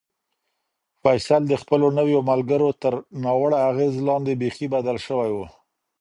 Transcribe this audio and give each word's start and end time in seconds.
فیصل 1.03 1.41
د 1.47 1.53
خپلو 1.61 1.87
نویو 1.99 2.19
ملګرو 2.29 2.69
تر 2.81 2.93
ناوړه 3.23 3.59
اغېز 3.69 3.93
لاندې 4.07 4.33
بیخي 4.41 4.67
بدل 4.75 4.97
شوی 5.07 5.31
و. 5.33 5.37